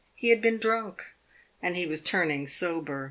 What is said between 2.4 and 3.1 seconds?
sober.